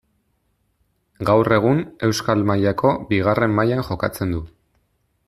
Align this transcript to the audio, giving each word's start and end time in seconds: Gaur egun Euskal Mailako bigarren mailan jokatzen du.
Gaur 1.29 1.53
egun 1.57 1.83
Euskal 2.09 2.41
Mailako 2.53 2.95
bigarren 3.13 3.55
mailan 3.61 3.85
jokatzen 3.91 4.35
du. 4.37 4.43